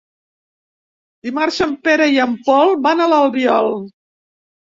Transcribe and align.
Dimarts 1.27 1.59
en 1.65 1.75
Pere 1.89 2.07
i 2.15 2.17
en 2.25 2.33
Pol 2.49 2.73
van 2.87 3.05
a 3.05 3.09
l'Albiol. 3.13 3.71